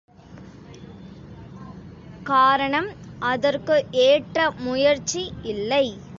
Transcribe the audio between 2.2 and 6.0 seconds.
காரணம் அதற்கு ஏற்ற முயற்சி இல்லை.